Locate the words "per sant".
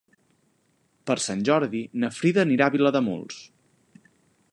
1.09-1.43